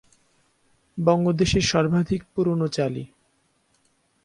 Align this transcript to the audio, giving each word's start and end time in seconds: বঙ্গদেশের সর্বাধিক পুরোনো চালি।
বঙ্গদেশের 0.97 1.63
সর্বাধিক 1.63 2.21
পুরোনো 2.33 2.67
চালি। 2.67 3.03